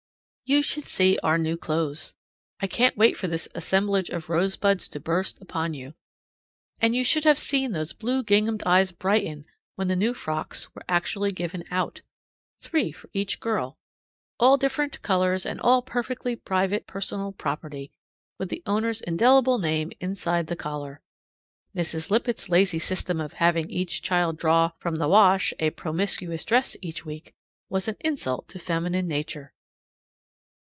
[0.43, 2.13] You should see our new clothes!
[2.59, 5.93] I can't wait for this assemblage of rosebuds to burst upon you.
[6.81, 9.45] And you should have seen those blue ginghamed eyes brighten
[9.75, 12.01] when the new frocks were actually given out
[12.59, 13.77] three for each girl,
[14.41, 17.89] all different colors, and all perfectly private personal property,
[18.37, 21.01] with the owner's indelible name inside the collar.
[21.73, 22.11] Mrs.
[22.11, 27.05] Lippett's lazy system of having each child draw from the wash a promiscuous dress each
[27.05, 27.33] week,
[27.69, 29.53] was an insult to feminine nature.